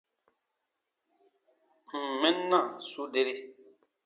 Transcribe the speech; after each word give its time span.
Ǹ 2.01 2.03
n 2.09 2.11
mɛn 2.21 2.37
na, 2.49 2.59
su 2.89 3.03
deri. 3.13 3.35